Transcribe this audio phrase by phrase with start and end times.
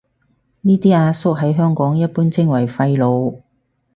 [0.61, 3.37] 呢啲阿叔喺香港一般稱為廢老